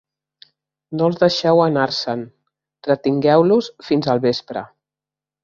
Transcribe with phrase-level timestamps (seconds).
[1.01, 2.23] No els deixeu anar-se'n:
[2.89, 4.67] retingueu-los fins al vespre.